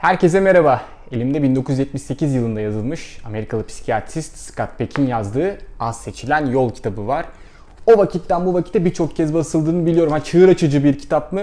[0.00, 0.82] Herkese merhaba.
[1.12, 7.26] Elimde 1978 yılında yazılmış Amerikalı psikiyatrist Scott Peck'in yazdığı Az Seçilen Yol kitabı var.
[7.86, 10.12] O vakitten bu vakite birçok kez basıldığını biliyorum.
[10.12, 11.42] Ha, çığır açıcı bir kitap mı?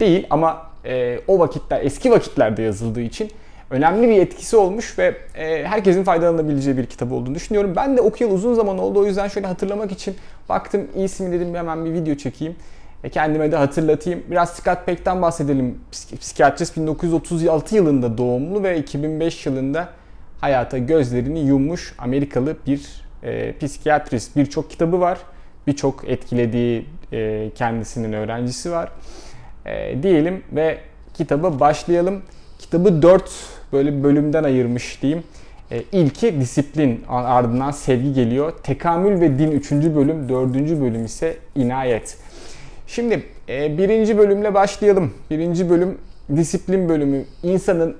[0.00, 3.30] Değil ama e, o vakitler, eski vakitlerde yazıldığı için
[3.70, 7.72] önemli bir etkisi olmuş ve e, herkesin faydalanabileceği bir kitap olduğunu düşünüyorum.
[7.76, 10.14] Ben de okuyalı uzun zaman oldu o yüzden şöyle hatırlamak için
[10.48, 12.56] baktım iyisi mi dedim hemen bir video çekeyim.
[13.04, 14.22] E, kendime de hatırlatayım.
[14.30, 15.78] Biraz Scott Peck'ten bahsedelim.
[16.20, 19.88] Psikiyatrist 1936 yılında doğumlu ve 2005 yılında
[20.40, 24.36] hayata gözlerini yummuş Amerikalı bir e, psikiyatrist.
[24.36, 25.18] Birçok kitabı var.
[25.66, 28.92] Birçok etkilediği e, kendisinin öğrencisi var.
[29.66, 30.78] E, diyelim ve
[31.14, 32.22] kitaba başlayalım.
[32.58, 33.30] Kitabı 4
[33.72, 35.24] böyle bölümden ayırmış diyeyim.
[35.70, 38.52] E, ilki disiplin, ardından sevgi geliyor.
[38.62, 39.72] Tekamül ve din 3.
[39.72, 40.54] bölüm, 4.
[40.54, 42.18] bölüm ise inayet.
[42.90, 45.12] Şimdi e, birinci bölümle başlayalım.
[45.30, 45.98] Birinci bölüm
[46.36, 47.24] disiplin bölümü.
[47.42, 47.96] İnsanın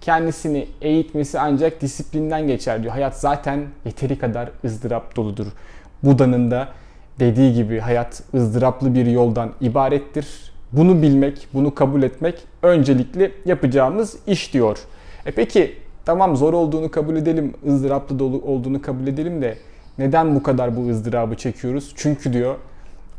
[0.00, 2.92] kendisini eğitmesi ancak disiplinden geçer diyor.
[2.92, 5.46] Hayat zaten yeteri kadar ızdırap doludur.
[6.02, 6.68] Buda'nın da
[7.18, 10.52] dediği gibi hayat ızdıraplı bir yoldan ibarettir.
[10.72, 14.78] Bunu bilmek, bunu kabul etmek öncelikli yapacağımız iş diyor.
[15.26, 15.74] E peki
[16.04, 19.58] tamam zor olduğunu kabul edelim, ızdıraplı dolu olduğunu kabul edelim de
[19.98, 21.92] neden bu kadar bu ızdırabı çekiyoruz?
[21.96, 22.56] Çünkü diyor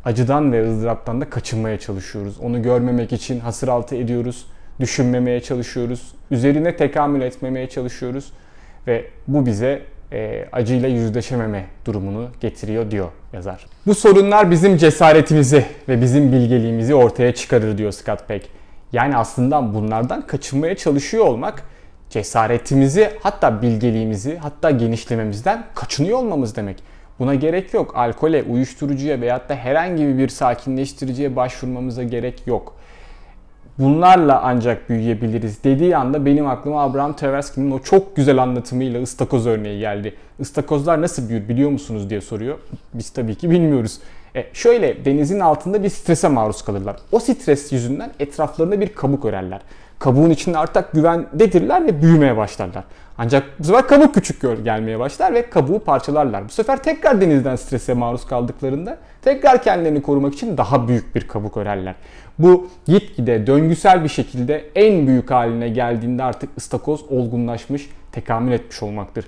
[0.04, 2.40] acıdan ve ızdıraptan da kaçınmaya çalışıyoruz.
[2.40, 4.46] Onu görmemek için hasır altı ediyoruz,
[4.80, 8.32] düşünmemeye çalışıyoruz, üzerine tekamül etmemeye çalışıyoruz
[8.86, 13.66] ve bu bize e, acıyla yüzleşememe durumunu getiriyor diyor yazar.
[13.86, 18.48] Bu sorunlar bizim cesaretimizi ve bizim bilgeliğimizi ortaya çıkarır diyor Scott Peck.
[18.92, 21.62] Yani aslında bunlardan kaçınmaya çalışıyor olmak
[22.10, 26.82] cesaretimizi hatta bilgeliğimizi hatta genişlememizden kaçınıyor olmamız demek.
[27.22, 27.96] Buna gerek yok.
[27.96, 32.74] Alkole, uyuşturucuya veyahut da herhangi bir sakinleştiriciye başvurmamıza gerek yok.
[33.78, 39.80] Bunlarla ancak büyüyebiliriz dediği anda benim aklıma Abraham Tversky'nin o çok güzel anlatımıyla ıstakoz örneği
[39.80, 40.14] geldi.
[40.38, 42.58] Istakozlar nasıl büyür biliyor musunuz diye soruyor.
[42.94, 43.98] Biz tabii ki bilmiyoruz.
[44.36, 46.96] E şöyle denizin altında bir strese maruz kalırlar.
[47.12, 49.60] O stres yüzünden etraflarında bir kabuk örerler.
[50.02, 52.84] Kabuğun içinde artık güvendedirler ve büyümeye başlarlar.
[53.18, 56.44] Ancak bu sefer kabuk küçük gelmeye başlar ve kabuğu parçalarlar.
[56.44, 61.56] Bu sefer tekrar denizden strese maruz kaldıklarında tekrar kendilerini korumak için daha büyük bir kabuk
[61.56, 61.94] örerler.
[62.38, 69.24] Bu gitgide döngüsel bir şekilde en büyük haline geldiğinde artık ıstakoz olgunlaşmış, tekamül etmiş olmaktır.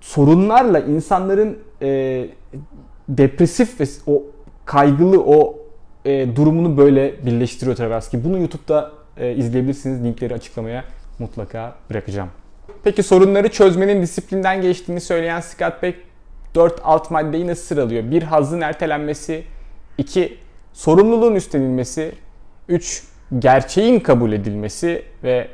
[0.00, 2.26] Sorunlarla insanların e,
[3.08, 4.22] depresif ve o
[4.64, 5.58] kaygılı o
[6.04, 8.24] e, durumunu böyle birleştiriyor Tversky.
[8.24, 10.04] Bunu YouTube'da e, izleyebilirsiniz.
[10.04, 10.84] Linkleri açıklamaya
[11.18, 12.28] mutlaka bırakacağım.
[12.84, 15.98] Peki sorunları çözmenin disiplinden geçtiğini söyleyen Scott Peck
[16.54, 18.10] 4 alt maddeyi nasıl sıralıyor?
[18.10, 18.22] 1.
[18.22, 19.44] Hazın ertelenmesi
[19.98, 20.38] 2.
[20.72, 22.12] Sorumluluğun üstlenilmesi
[22.68, 23.02] 3.
[23.38, 25.48] Gerçeğin kabul edilmesi ve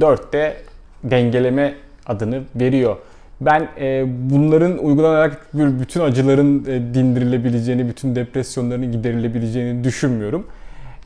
[0.00, 0.56] 4 de
[1.04, 1.74] dengeleme
[2.06, 2.96] adını veriyor.
[3.40, 10.46] Ben e, bunların uygulanarak bütün acıların e, dindirilebileceğini, bütün depresyonların giderilebileceğini düşünmüyorum.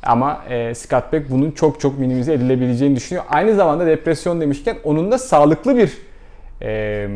[0.02, 3.24] Ama e, Scott Beck bunun çok çok minimize edilebileceğini düşünüyor.
[3.28, 5.98] Aynı zamanda depresyon demişken onun da sağlıklı bir
[6.62, 7.08] e,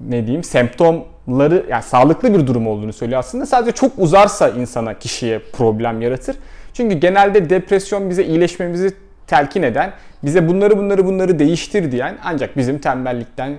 [0.00, 3.46] ne diyeyim semptomları yani sağlıklı bir durum olduğunu söylüyor aslında.
[3.46, 6.36] Sadece çok uzarsa insana kişiye problem yaratır.
[6.72, 8.94] Çünkü genelde depresyon bize iyileşmemizi
[9.26, 9.92] telkin eden,
[10.24, 13.58] bize bunları bunları bunları değiştir diyen ancak bizim tembellikten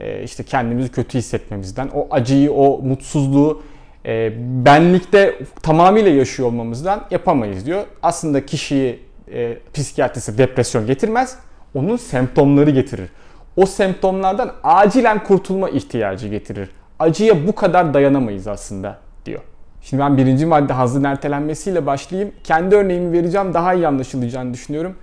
[0.00, 3.62] e, işte kendimizi kötü hissetmemizden, o acıyı, o mutsuzluğu
[4.08, 4.32] e,
[4.64, 7.84] benlikte tamamıyla yaşıyor olmamızdan yapamayız diyor.
[8.02, 9.00] Aslında kişiyi
[9.32, 11.38] e, psikiyatrisi depresyon getirmez,
[11.74, 13.08] onun semptomları getirir.
[13.56, 16.70] O semptomlardan acilen kurtulma ihtiyacı getirir.
[16.98, 19.40] Acıya bu kadar dayanamayız aslında diyor.
[19.82, 22.32] Şimdi ben birinci madde hazın ertelenmesiyle başlayayım.
[22.44, 24.94] Kendi örneğimi vereceğim daha iyi anlaşılacağını düşünüyorum.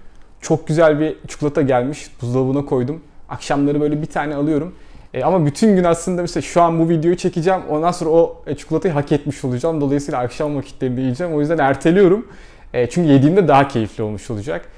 [0.42, 2.12] Çok güzel bir çikolata gelmiş.
[2.22, 3.02] Buzdolabına koydum.
[3.30, 4.76] Akşamları böyle bir tane alıyorum.
[5.16, 7.62] E, ama bütün gün aslında mesela şu an bu videoyu çekeceğim.
[7.70, 9.82] Ondan sonra o e, çikolatayı hak etmiş olacağım.
[9.82, 11.34] Dolayısıyla akşam vakitlerinde yiyeceğim.
[11.34, 12.28] O yüzden erteliyorum.
[12.74, 14.70] E, çünkü yediğimde daha keyifli olmuş olacak.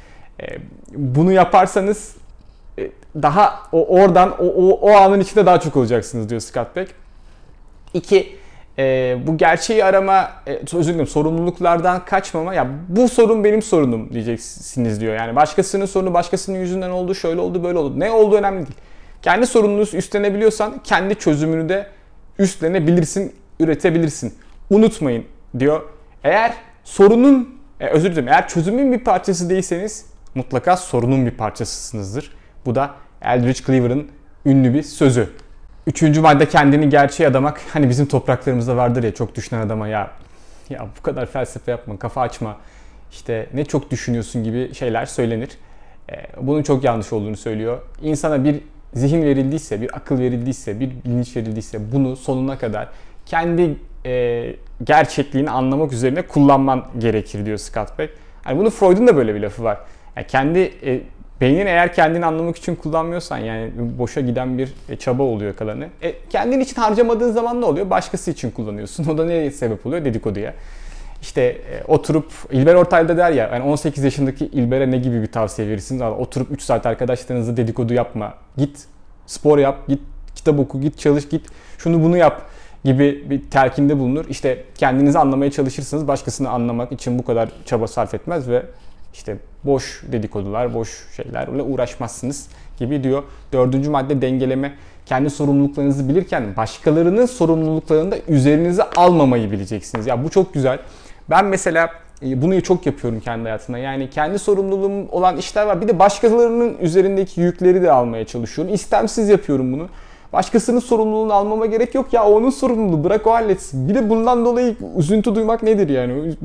[0.42, 0.46] E,
[0.96, 2.16] bunu yaparsanız
[2.80, 6.92] e, daha o oradan o, o, o anın içinde daha çok olacaksınız diyor Scott Beck.
[7.94, 8.36] İki,
[8.80, 12.54] e, bu gerçeği arama, e, özür dilerim sorumluluklardan kaçmama.
[12.54, 15.16] Ya bu sorun benim sorunum diyeceksiniz diyor.
[15.16, 18.00] Yani başkasının sorunu başkasının yüzünden oldu, şöyle oldu, böyle oldu.
[18.00, 18.78] Ne oldu önemli değil.
[19.22, 21.88] Kendi sorununu üstlenebiliyorsan kendi çözümünü de
[22.40, 24.34] üstlenebilirsin, üretebilirsin.
[24.70, 25.26] Unutmayın
[25.60, 25.82] diyor.
[26.24, 26.54] Eğer
[26.84, 30.06] sorunun, e, özür dilerim, eğer çözümün bir parçası değilseniz
[30.36, 32.32] mutlaka sorunun bir parçasısınızdır.
[32.66, 32.92] Bu da
[33.22, 34.08] Eldridge Cleaver'ın
[34.46, 35.30] ünlü bir sözü.
[35.88, 37.62] Üçüncü madde kendini gerçeğe adamak.
[37.74, 40.12] Hani bizim topraklarımızda vardır ya çok düşünen adama ya
[40.70, 42.58] ya bu kadar felsefe yapma, kafa açma.
[43.12, 45.50] İşte ne çok düşünüyorsun gibi şeyler söylenir.
[46.12, 47.82] e, bunun çok yanlış olduğunu söylüyor.
[48.02, 48.62] İnsana bir
[48.94, 52.90] zihin verildiyse, bir akıl verildiyse, bir bilinç verildiyse bunu sonuna kadar
[53.26, 53.76] kendi
[54.06, 58.14] e, gerçekliğini anlamak üzerine kullanman gerekir diyor Scott Peck.
[58.48, 59.78] Yani bunu Freud'un da böyle bir lafı var.
[60.16, 61.02] Yani kendi e,
[61.42, 65.88] beynini eğer kendini anlamak için kullanmıyorsan yani boşa giden bir e, çaba oluyor kalanı.
[66.02, 67.90] E, kendin için harcamadığın zaman ne oluyor?
[67.90, 69.06] Başkası için kullanıyorsun.
[69.10, 70.06] O da neye sebep oluyor?
[70.06, 70.54] Dedikoduya.
[71.22, 75.68] İşte e, oturup İlber Ortaylı der ya yani 18 yaşındaki İlber'e ne gibi bir tavsiye
[75.68, 76.02] verirsiniz?
[76.02, 78.34] Abi, oturup 3 saat arkadaşlarınızla dedikodu yapma.
[78.58, 78.86] Git
[79.26, 80.02] spor yap, git
[80.36, 81.46] kitap oku, git çalış, git
[81.78, 82.42] şunu bunu yap
[82.86, 84.26] gibi bir telkinde bulunur.
[84.30, 86.08] İşte kendinizi anlamaya çalışırsınız.
[86.08, 88.66] Başkasını anlamak için bu kadar çaba sarf etmez ve
[89.14, 92.50] işte boş dedikodular, boş şeylerle uğraşmazsınız
[92.80, 93.24] gibi diyor.
[93.54, 94.74] Dördüncü madde dengeleme.
[95.06, 100.08] Kendi sorumluluklarınızı bilirken başkalarının sorumluluklarını da üzerinize almamayı bileceksiniz.
[100.08, 100.80] Ya bu çok güzel.
[101.30, 101.90] Ben mesela
[102.24, 103.78] e, bunu çok yapıyorum kendi hayatımda.
[103.78, 105.82] Yani kendi sorumluluğum olan işler var.
[105.82, 108.74] Bir de başkalarının üzerindeki yükleri de almaya çalışıyorum.
[108.74, 109.88] İstemsiz yapıyorum bunu.
[110.34, 113.90] Başkasının sorumluluğunu almama gerek yok ya onun sorumluluğu bırak o halletsin.
[113.90, 116.36] Bir de bundan dolayı üzüntü duymak nedir yani?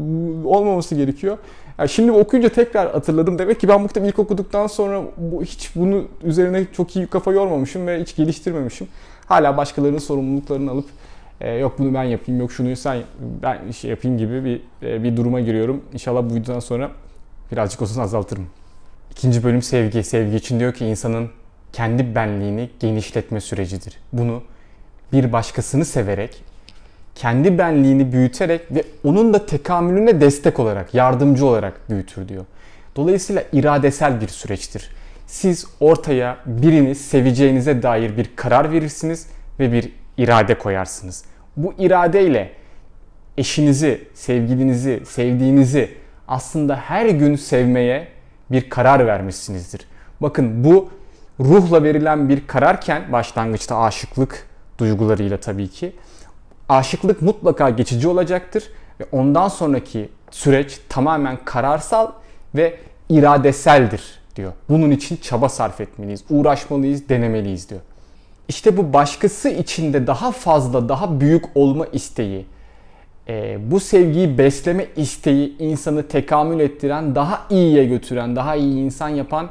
[0.44, 1.38] Olmaması gerekiyor.
[1.79, 3.38] Yani şimdi okuyunca tekrar hatırladım.
[3.38, 7.87] Demek ki ben kitabı ilk okuduktan sonra bu, hiç bunu üzerine çok iyi kafa yormamışım
[7.87, 8.88] ve hiç geliştirmemişim.
[9.26, 10.87] Hala başkalarının sorumluluklarını alıp
[11.43, 13.03] e, yok bunu ben yapayım, yok şunu sen
[13.43, 15.85] ben şey yapayım gibi bir e, bir duruma giriyorum.
[15.93, 16.91] İnşallah bu videodan sonra
[17.53, 18.47] birazcık olsun azaltırım.
[19.11, 20.05] İkinci bölüm sevgi.
[20.05, 21.31] Sevgi için diyor ki insanın
[21.73, 23.99] kendi benliğini genişletme sürecidir.
[24.12, 24.43] Bunu
[25.12, 26.44] bir başkasını severek,
[27.15, 32.44] kendi benliğini büyüterek ve onun da tekamülüne destek olarak, yardımcı olarak büyütür diyor.
[32.97, 34.91] Dolayısıyla iradesel bir süreçtir.
[35.27, 39.27] Siz ortaya birini seveceğinize dair bir karar verirsiniz
[39.61, 41.25] ve bir irade koyarsınız.
[41.56, 42.52] Bu iradeyle
[43.38, 45.94] eşinizi, sevgilinizi, sevdiğinizi
[46.28, 48.08] aslında her gün sevmeye
[48.50, 49.81] bir karar vermişsinizdir.
[50.20, 50.90] Bakın bu
[51.40, 54.46] ruhla verilen bir kararken başlangıçta aşıklık
[54.78, 55.93] duygularıyla tabii ki
[56.69, 58.69] aşıklık mutlaka geçici olacaktır
[59.00, 62.12] ve ondan sonraki süreç tamamen kararsal
[62.55, 62.78] ve
[63.08, 64.52] iradeseldir diyor.
[64.69, 67.81] Bunun için çaba sarf etmeliyiz, uğraşmalıyız, denemeliyiz diyor.
[68.52, 72.46] İşte bu başkası içinde daha fazla, daha büyük olma isteği,
[73.28, 79.49] e, bu sevgiyi besleme isteği insanı tekamül ettiren, daha iyiye götüren, daha iyi insan yapan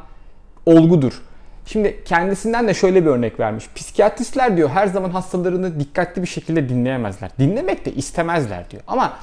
[0.65, 1.21] olgudur.
[1.65, 3.65] Şimdi kendisinden de şöyle bir örnek vermiş.
[3.75, 7.31] Psikiyatristler diyor her zaman hastalarını dikkatli bir şekilde dinleyemezler.
[7.39, 8.83] Dinlemek de istemezler diyor.
[8.87, 9.13] Ama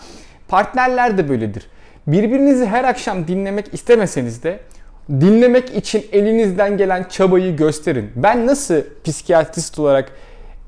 [0.48, 1.66] partnerler de böyledir.
[2.06, 4.60] Birbirinizi her akşam dinlemek istemeseniz de
[5.10, 8.10] dinlemek için elinizden gelen çabayı gösterin.
[8.16, 10.12] Ben nasıl psikiyatrist olarak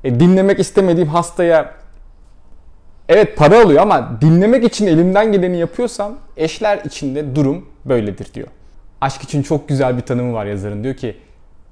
[0.03, 1.73] e, dinlemek istemediğim hastaya
[3.09, 8.47] evet para alıyor ama dinlemek için elimden geleni yapıyorsam eşler içinde durum böyledir diyor.
[9.01, 10.83] Aşk için çok güzel bir tanımı var yazarın.
[10.83, 11.17] Diyor ki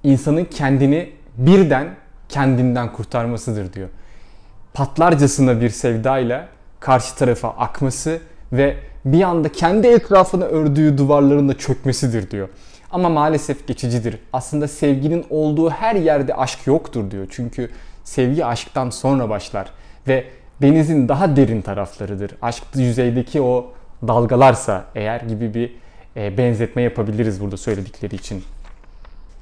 [0.04, 1.88] insanın kendini birden
[2.30, 3.90] kendinden kurtarmasıdır diyor.
[4.74, 6.48] Patlarcasına bir sevdayla
[6.80, 8.20] karşı tarafa akması
[8.54, 12.50] ve bir anda kendi etrafına ördüğü duvarların da çökmesidir diyor.
[12.92, 14.18] Ama maalesef geçicidir.
[14.34, 17.28] Aslında sevginin olduğu her yerde aşk yoktur diyor.
[17.30, 17.70] Çünkü
[18.04, 19.70] sevgi aşktan sonra başlar
[20.08, 20.24] ve
[20.62, 22.32] denizin daha derin taraflarıdır.
[22.42, 23.72] Aşk yüzeydeki o
[24.08, 25.76] dalgalarsa eğer gibi bir
[26.16, 28.44] e, benzetme yapabiliriz burada söyledikleri için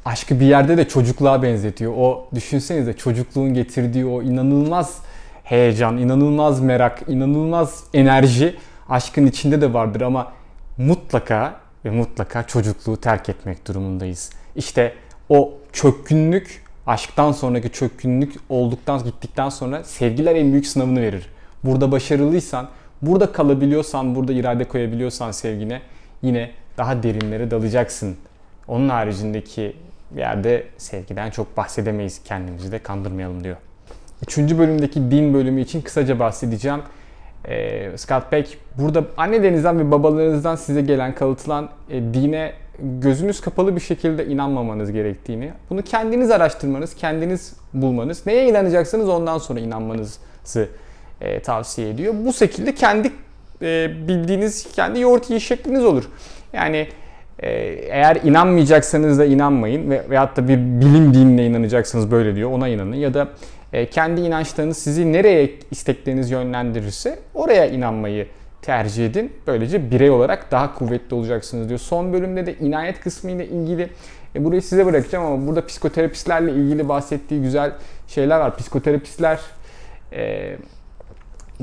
[0.06, 1.94] aşkı bir yerde de çocukluğa benzetiyor.
[1.98, 4.98] O düşünsenize çocukluğun getirdiği o inanılmaz
[5.44, 8.56] heyecan, inanılmaz merak, inanılmaz enerji
[8.90, 10.34] aşkın içinde de vardır ama
[10.78, 14.30] mutlaka ve mutlaka çocukluğu terk etmek durumundayız.
[14.56, 14.94] İşte
[15.30, 21.30] o çökkünlük, aşktan sonraki çökkünlük olduktan gittikten sonra sevgiler en büyük sınavını verir.
[21.64, 22.70] Burada başarılıysan,
[23.02, 25.82] burada kalabiliyorsan, burada irade koyabiliyorsan sevgine
[26.22, 28.18] yine daha derinlere dalacaksın.
[28.68, 29.76] Onun haricindeki
[30.16, 33.58] yerde sevgiden çok bahsedemeyiz kendimizi de kandırmayalım diyor.
[34.22, 36.82] Üçüncü bölümdeki din bölümü için kısaca bahsedeceğim.
[37.48, 43.82] Ee, Scott Peck burada annelerinizden ve babalarınızdan size gelen kalıtılan e, dine gözünüz kapalı bir
[43.82, 50.68] şekilde inanmamanız gerektiğini, bunu kendiniz araştırmanız, kendiniz bulmanız, neye inanacaksınız ondan sonra inanmanızı
[51.22, 52.14] e, tavsiye ediyor.
[52.26, 53.12] Bu şekilde kendi
[53.62, 56.10] e, bildiğiniz kendi yoğurt yiyiş şekliniz olur.
[56.54, 56.88] Yani
[57.40, 57.50] ee,
[57.90, 62.96] eğer inanmayacaksanız da inanmayın ve veyahut da bir bilim dinine inanacaksınız böyle diyor ona inanın
[62.96, 63.28] ya da e,
[63.92, 68.28] kendi inançlarınız sizi nereye istekleriniz yönlendirirse oraya inanmayı
[68.62, 69.34] tercih edin.
[69.48, 71.80] Böylece birey olarak daha kuvvetli olacaksınız diyor.
[71.80, 73.90] Son bölümde de inayet kısmı ile ilgili
[74.36, 77.72] e, burayı size bırakacağım ama burada psikoterapistlerle ilgili bahsettiği güzel
[78.08, 78.58] şeyler var.
[78.58, 79.40] Psikoterapistler
[80.14, 80.56] e,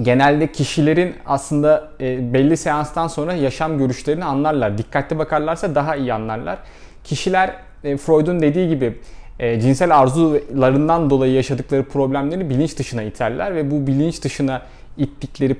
[0.03, 4.79] genelde kişilerin aslında e, belli seanstan sonra yaşam görüşlerini anlarlar.
[4.79, 6.59] Dikkatli bakarlarsa daha iyi anlarlar.
[7.05, 8.99] kişiler e, Freud'un dediği gibi
[9.39, 14.63] e, cinsel arzularından dolayı yaşadıkları problemleri bilinç dışına iterler ve bu bilinç dışına
[14.97, 15.57] ittikleri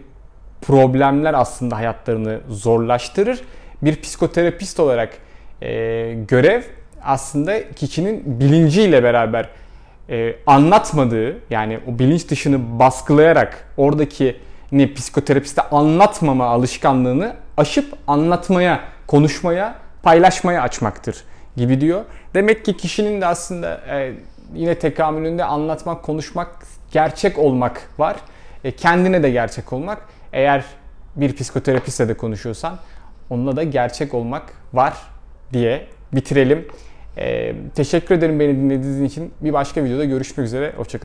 [0.63, 3.41] problemler aslında hayatlarını zorlaştırır.
[3.83, 5.19] Bir psikoterapist olarak
[5.63, 5.69] e,
[6.29, 6.63] görev
[7.03, 9.49] aslında kişinin bilinciyle beraber
[10.11, 14.37] e, anlatmadığı yani o bilinç dışını baskılayarak oradaki
[14.73, 21.25] ne psikoterapiste anlatmama alışkanlığını aşıp anlatmaya, konuşmaya, paylaşmaya açmaktır
[21.57, 22.05] gibi diyor.
[22.35, 24.13] Demek ki kişinin de aslında e,
[24.55, 26.49] yine tekamülünde anlatmak, konuşmak,
[26.93, 28.17] gerçek olmak var.
[28.65, 30.03] E, kendine de gerçek olmak.
[30.33, 30.65] Eğer
[31.17, 32.79] bir psikoterapistle de konuşuyorsan
[33.31, 34.43] onunla da gerçek olmak
[34.73, 34.95] var
[35.53, 36.69] diye bitirelim.
[37.17, 39.33] E, teşekkür ederim beni dinlediğiniz için.
[39.41, 40.73] Bir başka videoda görüşmek üzere.
[40.77, 41.03] Hoşçakalın.